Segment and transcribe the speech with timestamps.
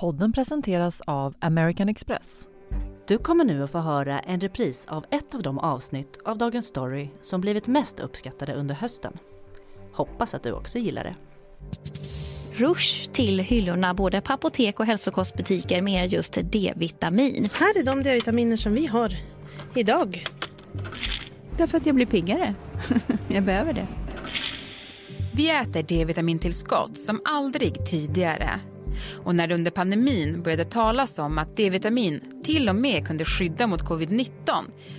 [0.00, 2.48] Podden presenteras av American Express.
[3.06, 6.66] Du kommer nu att få höra en repris av ett av de avsnitt av Dagens
[6.66, 9.18] Story som blivit mest uppskattade under hösten.
[9.92, 11.14] Hoppas att du också gillar det.
[12.56, 17.48] Rush till hyllorna både på apotek och hälsokostbutiker med just D-vitamin.
[17.58, 19.12] Här är de D-vitaminer som vi har
[19.74, 20.24] idag.
[21.56, 22.54] Därför att jag blir piggare.
[23.28, 23.86] jag behöver det.
[25.32, 28.60] Vi äter D-vitamintillskott som aldrig tidigare.
[29.24, 33.66] Och när det under pandemin började talas om att D-vitamin till och med kunde skydda
[33.66, 34.30] mot covid-19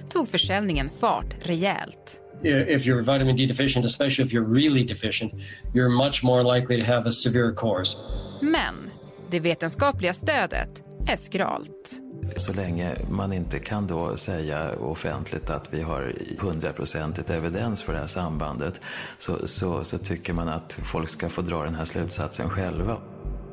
[0.10, 2.18] tog försäljningen fart rejält.
[2.44, 5.34] If you're vitamin D deficient, especially if you're really deficient,
[5.74, 7.98] you're much more likely to have a severe course.
[8.42, 8.90] Men
[9.32, 12.02] det vetenskapliga stödet är skralt.
[12.36, 18.00] Så länge man inte kan då säga offentligt att vi har hundraprocentigt evidens för det
[18.00, 18.82] här sambandet
[19.18, 22.98] så, så, så tycker man att folk ska få dra den här slutsatsen själva.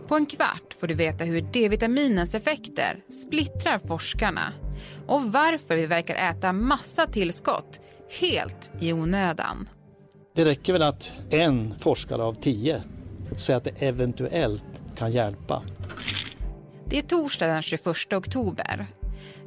[0.09, 4.53] På en kvart får du veta hur D-vitaminens effekter splittrar forskarna
[5.07, 7.81] och varför vi verkar äta massa tillskott
[8.21, 9.69] helt i onödan.
[10.35, 12.83] Det räcker väl att en forskare av tio
[13.37, 14.65] säger att det eventuellt
[14.97, 15.63] kan hjälpa.
[16.85, 18.87] Det är torsdag den 21 oktober.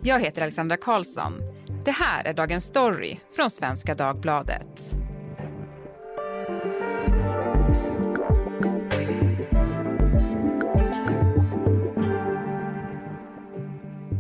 [0.03, 1.33] Jag heter Alexandra Karlsson.
[1.85, 4.95] Det här är Dagens Story från Svenska Dagbladet.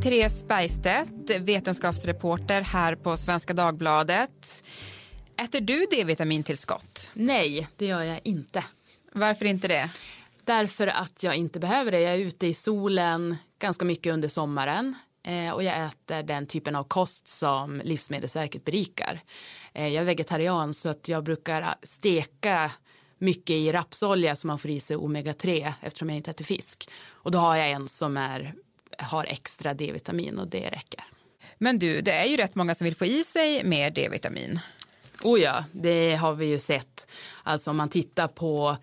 [0.03, 4.63] Therese Bergstedt, vetenskapsreporter här på Svenska Dagbladet.
[5.37, 7.11] Äter du D-vitamintillskott?
[7.13, 8.63] Nej, det gör jag inte.
[9.11, 9.89] Varför inte det?
[10.45, 11.99] Därför att jag inte behöver det.
[11.99, 16.75] Jag är ute i solen ganska mycket under sommaren eh, och jag äter den typen
[16.75, 19.21] av kost som Livsmedelsverket berikar.
[19.73, 22.71] Eh, jag är vegetarian så att jag brukar steka
[23.17, 26.89] mycket i rapsolja så man får i sig omega-3 eftersom jag inte äter fisk.
[27.09, 28.53] Och då har jag en som är
[28.97, 31.03] har extra D-vitamin och det räcker.
[31.57, 34.59] Men du, det är ju rätt många som vill få i sig mer D-vitamin.
[35.23, 37.07] Oh ja, det har vi ju sett.
[37.43, 38.77] Alltså om man tittar på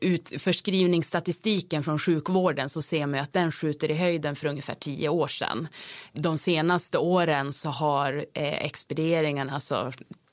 [0.00, 5.08] ut förskrivningsstatistiken från sjukvården så ser man att den skjuter i höjden för ungefär tio
[5.08, 5.68] år sedan.
[6.12, 9.92] De senaste åren så har eh, expedieringarna, alltså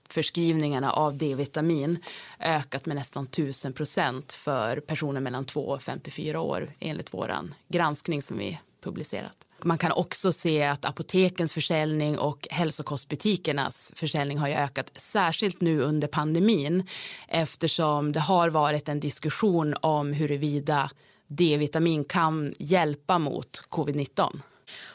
[0.09, 1.97] förskrivningarna av D-vitamin
[2.39, 7.35] ökat med nästan 1000 procent för personer mellan 2 och 54 år enligt vår
[7.67, 9.35] granskning som vi publicerat.
[9.63, 16.07] Man kan också se att apotekens försäljning och hälsokostbutikernas försäljning har ökat särskilt nu under
[16.07, 16.83] pandemin
[17.27, 20.89] eftersom det har varit en diskussion om huruvida
[21.27, 24.39] D-vitamin kan hjälpa mot covid-19.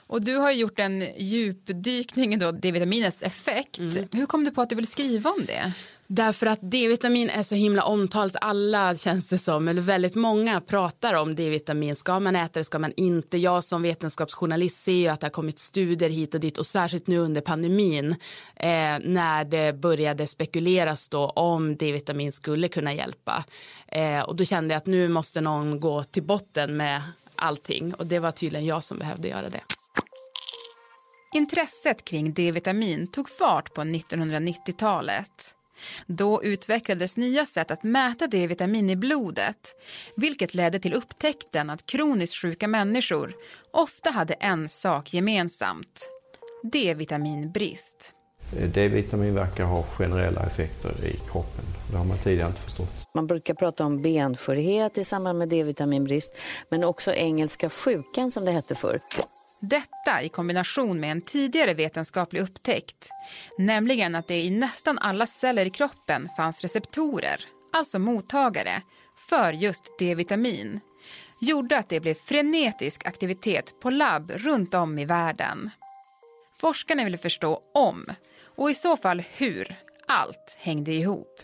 [0.06, 3.78] Och du har gjort en djupdykning i D-vitaminets effekt.
[3.78, 4.08] Mm.
[4.12, 5.72] Hur kom du på att du ville skriva om det?
[6.12, 8.36] Därför att D-vitamin är så himla omtalat.
[8.40, 11.96] Alla känns det som, eller väldigt många pratar om D-vitamin.
[11.96, 13.38] Ska man äta det, ska man inte?
[13.38, 17.18] Jag som vetenskapsjournalist ser att det har kommit studier hit och dit och särskilt nu
[17.18, 18.10] under pandemin
[18.56, 23.44] eh, när det började spekuleras då om D-vitamin skulle kunna hjälpa.
[23.88, 27.02] Eh, och då kände jag att nu måste någon gå till botten med
[27.40, 29.60] allting och det var tydligen jag som behövde göra det.
[31.34, 35.54] Intresset kring D-vitamin tog fart på 1990-talet.
[36.06, 39.74] Då utvecklades nya sätt att mäta D-vitamin i blodet
[40.16, 43.34] vilket ledde till upptäckten att kroniskt sjuka människor
[43.70, 46.10] ofta hade en sak gemensamt.
[46.62, 48.14] D-vitaminbrist.
[48.50, 51.64] D-vitamin verkar ha generella effekter i kroppen.
[51.90, 53.08] Det har man tidigare inte förstått.
[53.14, 56.38] Man brukar prata om benskörhet i samband med D-vitaminbrist
[56.68, 59.00] men också engelska sjukan som det hette förr.
[59.60, 63.08] Detta i kombination med en tidigare vetenskaplig upptäckt,
[63.58, 67.40] nämligen att det i nästan alla celler i kroppen fanns receptorer,
[67.72, 68.82] alltså mottagare,
[69.28, 70.80] för just D-vitamin,
[71.40, 75.70] gjorde att det blev frenetisk aktivitet på labb runt om i världen.
[76.60, 78.06] Forskarna ville förstå om,
[78.60, 79.76] och i så fall hur,
[80.06, 81.40] allt hängde ihop.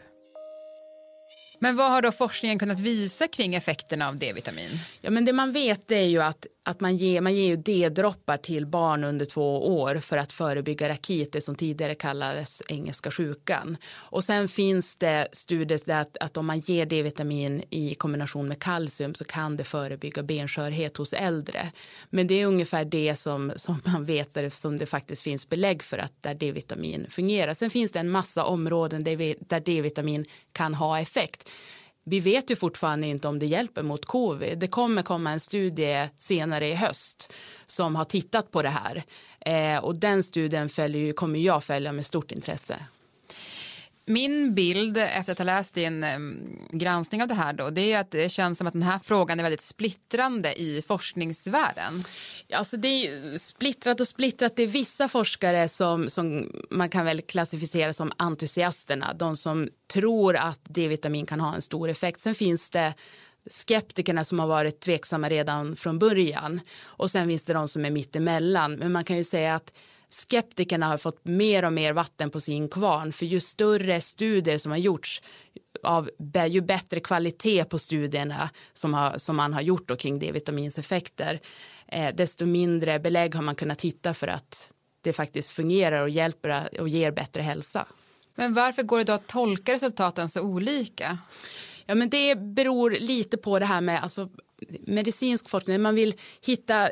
[1.59, 4.71] Men vad har då forskningen kunnat visa kring effekterna av D-vitamin?
[5.01, 8.37] Ja, men det man vet är ju att, att man ger, man ger ju D-droppar
[8.37, 13.77] till barn under två år för att förebygga rakit, det som tidigare kallades engelska sjukan.
[13.95, 18.59] Och sen finns det studier där att, att om man ger D-vitamin i kombination med
[18.59, 21.73] kalcium så kan det förebygga benskörhet hos äldre.
[22.11, 25.99] Men det är ungefär det som, som man vet eftersom det faktiskt finns belägg för
[25.99, 27.55] att där D-vitamin fungerar.
[27.55, 31.51] Sen finns det en massa områden där D-vitamin kan ha effekt
[32.09, 34.59] vi vet ju fortfarande inte om det hjälper mot covid.
[34.59, 37.33] Det kommer komma en studie senare i höst
[37.67, 39.05] som har tittat på det här.
[39.41, 42.77] Eh, och den studien följer, kommer jag följa med stort intresse.
[44.09, 46.19] Min bild efter att ha läst din eh,
[46.71, 49.39] granskning av det här då, det är att det känns som att den här frågan
[49.39, 52.03] är väldigt splittrande i forskningsvärlden.
[52.53, 54.57] Alltså det är splittrat och splittrat.
[54.57, 59.13] Det är vissa forskare som, som man kan väl klassificera som entusiasterna.
[59.13, 62.21] De som tror att D-vitamin kan ha en stor effekt.
[62.21, 62.95] Sen finns det
[63.51, 66.61] skeptikerna som har varit tveksamma redan från början.
[66.83, 68.73] Och sen finns det de som är mittemellan.
[68.73, 69.73] Men man kan ju säga att
[70.11, 74.73] skeptikerna har fått mer och mer vatten på sin kvarn för ju större studier som
[74.73, 75.23] har gjorts
[75.83, 76.11] av
[76.49, 81.41] ju bättre kvalitet på studierna som, har, som man har gjort då kring D-vitamins effekter
[81.89, 86.81] eh, desto mindre belägg har man kunnat hitta för att det faktiskt fungerar och hjälper
[86.81, 87.87] och ger bättre hälsa.
[88.35, 91.19] Men varför går det då att tolka resultaten så olika?
[91.87, 94.29] Ja, men det beror lite på det här med alltså,
[94.87, 95.83] medicinsk forskning.
[95.83, 96.15] Man vill
[96.47, 96.91] hitta, eh,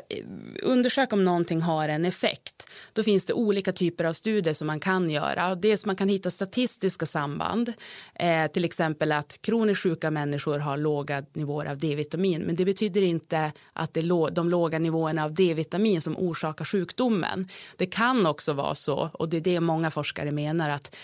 [0.63, 2.69] undersöka om någonting har en effekt.
[2.93, 5.55] Då finns det olika typer av studier som man kan göra.
[5.55, 7.73] Dels man kan hitta statistiska samband.
[8.15, 12.41] Eh, till exempel att kroniskt sjuka människor har låga nivåer av D-vitamin.
[12.41, 17.47] Men det betyder inte att det är de låga nivåerna av D-vitamin som orsakar sjukdomen.
[17.77, 20.95] Det kan också vara så, och det är det många forskare menar, att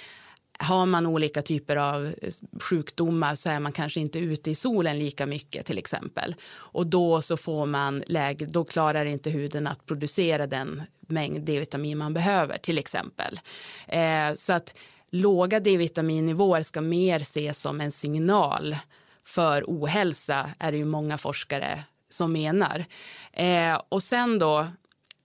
[0.62, 2.32] har man olika typer av eh,
[2.62, 6.36] sjukdomar så är man kanske inte ute i solen lika mycket till exempel.
[6.54, 11.98] Och då så får man läge, då klarar inte huden att producera den mängd D-vitamin
[11.98, 13.40] man behöver till exempel.
[13.88, 14.78] Eh, så att
[15.10, 18.76] låga D-vitaminnivåer ska mer ses som en signal
[19.24, 22.86] för ohälsa är det ju många forskare som menar.
[23.34, 24.68] Eh, och sen då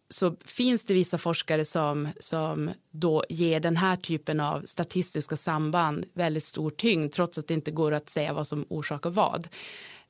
[0.08, 6.06] så finns det vissa forskare som, som då ger den här typen av statistiska samband
[6.14, 9.48] väldigt stor tyngd trots att det inte går att säga vad som orsakar vad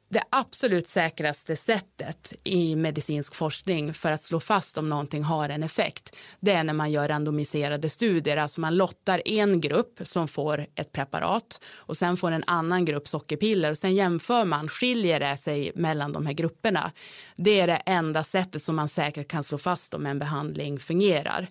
[0.08, 5.62] det absolut säkraste sättet i medicinsk forskning för att slå fast om någonting har en
[5.62, 8.36] effekt det är när man gör randomiserade studier.
[8.36, 13.08] Alltså man lottar en grupp som får ett preparat och sen får en annan grupp
[13.08, 16.92] sockerpiller och sen jämför man, skiljer det sig mellan de här grupperna.
[17.36, 21.48] Det är det enda sättet som man säkert kan slå fast om en behandling fungerar.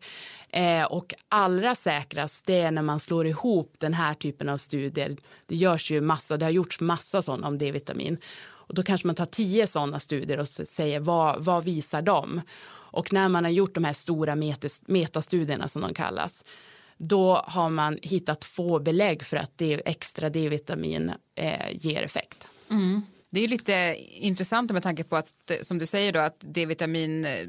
[0.50, 5.16] Eh, och allra säkrast det är när man slår ihop den här typen av studier.
[5.48, 8.18] Det görs ju massa, det har gjorts massa sådana om D-vitamin.
[8.68, 12.42] Och då kanske man tar tio sådana studier och säger vad, vad visar de?
[12.68, 14.36] Och när man har gjort de här stora
[14.88, 16.46] metastudierna som de kallas
[16.98, 22.48] då har man hittat få belägg för att det extra D-vitamin eh, ger effekt.
[22.70, 23.02] Mm.
[23.36, 27.26] Det är lite intressant med tanke på att, eh, som du säger då, att D-vitamin
[27.26, 27.48] eh,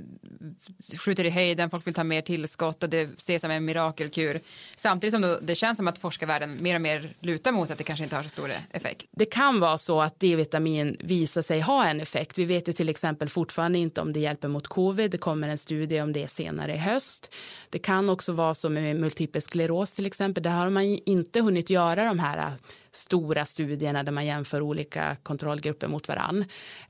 [0.98, 4.40] skjuter i höjden, folk vill ta mer tillskott och det ses som en mirakelkur.
[4.76, 8.04] Samtidigt som det känns som att forskarvärlden mer och mer lutar mot att det kanske
[8.04, 9.06] inte har så stor effekt.
[9.10, 12.38] Det kan vara så att D-vitamin visar sig ha en effekt.
[12.38, 15.10] Vi vet ju till exempel fortfarande inte om det hjälper mot covid.
[15.10, 17.34] Det kommer en studie om det senare i höst.
[17.70, 20.42] Det kan också vara så med multipel skleros till exempel.
[20.42, 22.52] Där har man inte hunnit göra de här
[22.96, 26.44] stora studierna där man jämför olika kontrollgrupper mot varann.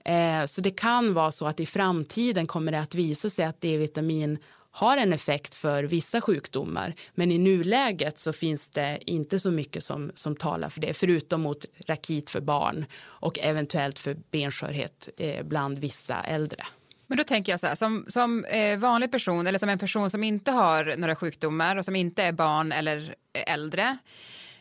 [0.05, 3.61] Eh, så det kan vara så att i framtiden kommer det att visa sig att
[3.61, 4.39] D-vitamin
[4.77, 6.95] har en effekt för vissa sjukdomar.
[7.15, 11.41] Men i nuläget så finns det inte så mycket som, som talar för det, förutom
[11.41, 16.65] mot rakit för barn och eventuellt för benskörhet eh, bland vissa äldre.
[17.07, 20.11] Men då tänker jag så här, som, som eh, vanlig person eller som en person
[20.11, 23.15] som inte har några sjukdomar och som inte är barn eller
[23.47, 23.99] äldre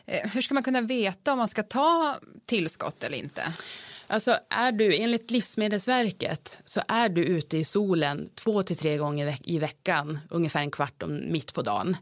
[0.06, 2.16] Eh, hur ska man kunna veta om man ska ta
[2.46, 3.42] tillskott eller inte?
[4.06, 9.36] Alltså är du, enligt Livsmedelsverket så är du ute i solen två till tre gånger
[9.44, 11.96] i veckan, ungefär en kvart om, mitt på dagen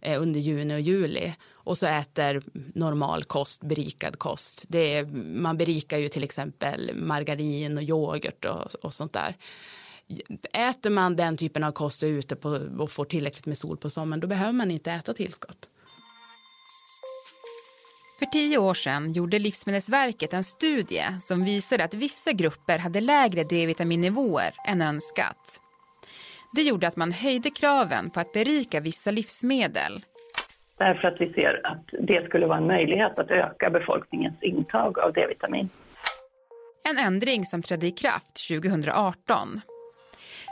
[0.00, 2.42] eh, under juni och juli och så äter
[2.74, 4.64] normal kost, berikad kost.
[4.68, 5.04] Det är,
[5.40, 9.34] man berikar ju till exempel margarin och yoghurt och, och sånt där.
[10.52, 13.76] Äter man den typen av kost och är ute på, och får tillräckligt med sol
[13.76, 15.68] på sommaren då behöver man inte äta tillskott.
[18.18, 23.44] För tio år sedan gjorde Livsmedelsverket en studie som visade att vissa grupper hade lägre
[23.44, 25.60] D-vitaminnivåer än önskat.
[26.54, 30.04] Det gjorde att man höjde kraven på att berika vissa livsmedel.
[30.78, 35.12] Därför att vi ser att det skulle vara en möjlighet att öka befolkningens intag av
[35.12, 35.68] D-vitamin.
[36.88, 39.60] En ändring som trädde i kraft 2018.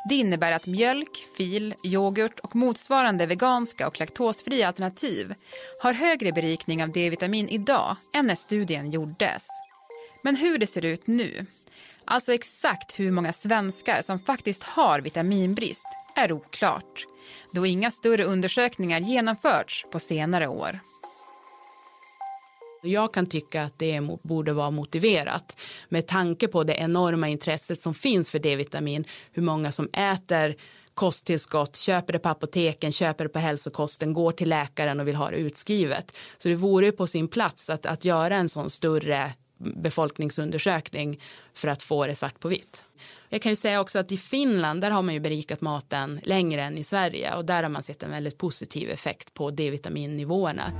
[0.08, 5.34] Det innebär att mjölk, fil, yoghurt och motsvarande veganska och laktosfria alternativ
[5.82, 9.48] har högre berikning av D-vitamin idag än när studien gjordes.
[10.22, 11.46] Men hur det ser ut nu,
[12.04, 17.06] alltså exakt hur många svenskar som faktiskt har vitaminbrist, är oklart
[17.52, 20.80] då inga större undersökningar genomförts på senare år.
[22.86, 27.94] Jag kan tycka att det borde vara motiverat med tanke på det enorma intresset som
[27.94, 30.56] finns för D-vitamin, hur många som äter
[30.94, 35.30] kosttillskott, köper det på apoteken, köper det på hälsokosten, går till läkaren och vill ha
[35.30, 36.16] det utskrivet.
[36.38, 41.20] Så det vore på sin plats att, att göra en sån större befolkningsundersökning
[41.54, 42.84] för att få det svart på vitt.
[43.28, 46.62] Jag kan ju säga också att i Finland där har man ju berikat maten längre
[46.62, 50.72] än i Sverige och där har man sett en väldigt positiv effekt på D-vitaminnivåerna.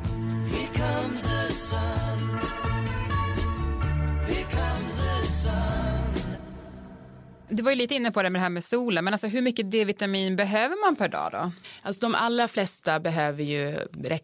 [7.49, 9.43] Du var ju lite inne på det med det här med solen, men alltså hur
[9.43, 11.53] mycket D-vitamin behöver man per dag då?
[11.83, 13.79] Alltså de allra flesta behöver ju,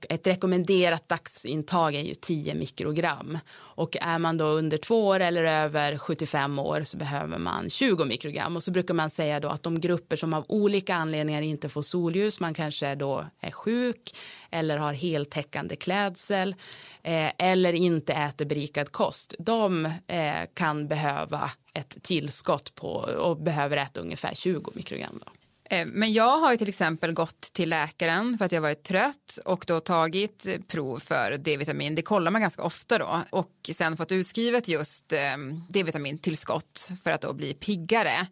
[0.08, 3.38] ett rekommenderat dagsintag är ju 10 mikrogram.
[3.52, 8.04] Och är man då under två år eller över 75 år så behöver man 20
[8.04, 8.56] mikrogram.
[8.56, 11.82] Och så brukar man säga då att de grupper som av olika anledningar inte får
[11.82, 14.16] solljus, man kanske då är sjuk
[14.50, 16.54] eller har heltäckande klädsel
[17.02, 23.76] eh, eller inte äter berikad kost, de eh, kan behöva ett tillskott på och behöver
[23.76, 25.20] äta ungefär 20 mikrogram.
[25.26, 25.32] Då.
[25.70, 29.38] Eh, men jag har ju till exempel gått till läkaren för att jag varit trött
[29.44, 31.94] och då tagit prov för D-vitamin.
[31.94, 35.36] Det kollar man ganska ofta då och sen fått utskrivet just eh,
[35.68, 38.26] D-vitamintillskott för att då bli piggare.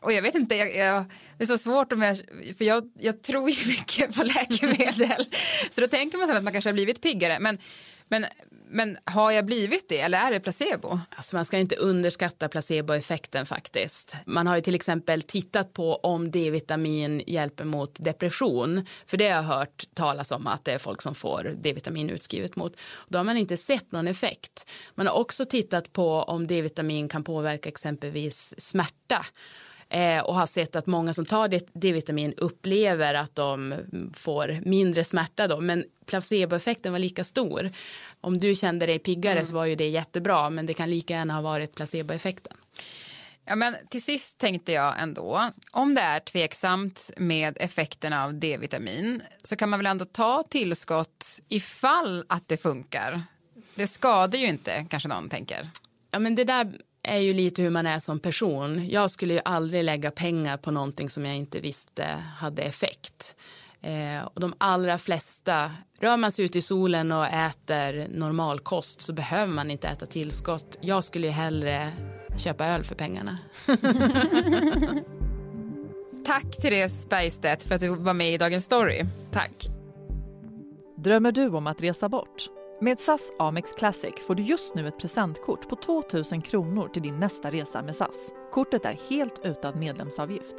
[0.00, 1.04] Och jag vet inte, jag, jag,
[1.38, 2.16] det är så svårt om jag,
[2.58, 5.24] för jag, jag tror ju mycket på läkemedel.
[5.70, 7.38] så då tänker man sig att man kanske har blivit piggare.
[7.40, 7.58] Men,
[8.10, 8.26] men,
[8.68, 11.00] men har jag blivit det eller är det placebo?
[11.10, 14.16] Alltså man ska inte underskatta placeboeffekten faktiskt.
[14.26, 18.86] Man har ju till exempel tittat på om D-vitamin hjälper mot depression.
[19.06, 22.56] För det har jag hört talas om att det är folk som får D-vitamin utskrivet
[22.56, 22.76] mot.
[23.08, 24.70] Då har man inte sett någon effekt.
[24.94, 29.26] Man har också tittat på om D-vitamin kan påverka exempelvis smärta
[29.90, 33.74] eh, och har sett att många som tar D-vitamin upplever att de
[34.14, 37.70] får mindre smärta då, men placeboeffekten var lika stor.
[38.20, 39.44] Om du kände dig piggare mm.
[39.44, 42.56] så var ju det jättebra, men det kan lika gärna ha varit placeboeffekten.
[43.44, 49.22] Ja, men till sist tänkte jag ändå, om det är tveksamt med effekterna av D-vitamin
[49.42, 53.22] så kan man väl ändå ta tillskott ifall att det funkar.
[53.74, 55.70] Det skadar ju inte, kanske någon tänker.
[56.10, 58.88] Ja, men det där är ju lite hur man är som person.
[58.88, 62.04] Jag skulle ju aldrig lägga pengar på någonting som jag inte visste
[62.38, 63.36] hade effekt.
[63.82, 69.12] Eh, och de allra flesta, rör man sig ut i solen och äter normalkost så
[69.12, 70.78] behöver man inte äta tillskott.
[70.80, 71.92] Jag skulle ju hellre
[72.36, 73.38] köpa öl för pengarna.
[76.24, 79.04] Tack Therese Bergstedt för att du var med i Dagens Story.
[79.32, 79.66] Tack.
[80.96, 82.59] Drömmer du om att resa bort?
[82.82, 87.02] Med SAS Amex Classic får du just nu ett presentkort på 2 000 kronor till
[87.02, 88.32] din nästa resa med SAS.
[88.52, 90.56] Kortet är helt utan medlemsavgift.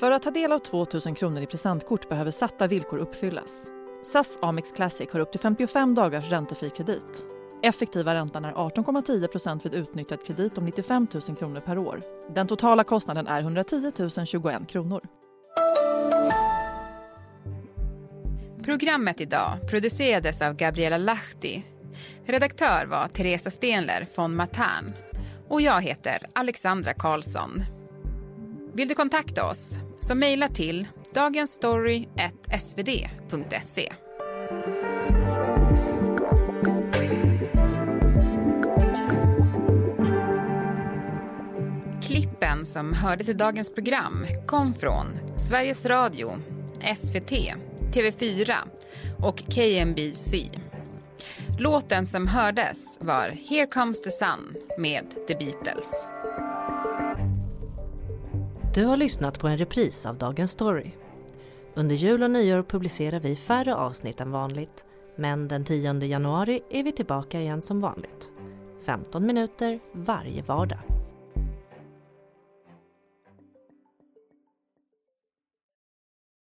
[0.00, 3.70] För att ta del av 2 000 kronor i presentkort behöver satta villkor uppfyllas.
[4.04, 7.26] SAS Amex Classic har upp till 55 dagars räntefri kredit.
[7.62, 12.00] Effektiva räntan är 18,10% vid utnyttjad kredit om 95 000 kronor per år.
[12.34, 13.92] Den totala kostnaden är 110
[14.26, 15.00] 021 kronor.
[18.68, 21.62] Programmet idag producerades av Gabriella Lahti.
[22.26, 24.92] Redaktör var Teresa Stenler från Matern.
[25.48, 27.62] Och jag heter Alexandra Karlsson.
[28.74, 33.92] Vill du kontakta oss så mejla till dagensstory.svd.se.
[42.02, 45.06] Klippen som hördes i dagens program kom från
[45.36, 46.38] Sveriges Radio,
[46.96, 47.32] SVT
[47.92, 48.52] TV4
[49.22, 50.50] och KMBC.
[51.58, 56.08] Låten som hördes var Here comes the sun med The Beatles.
[58.74, 60.90] Du har lyssnat på en repris av Dagens Story.
[61.74, 64.84] Under jul och nyår publicerar vi färre avsnitt än vanligt.
[65.16, 68.32] Men den 10 januari är vi tillbaka igen som vanligt.
[68.86, 70.87] 15 minuter varje vardag.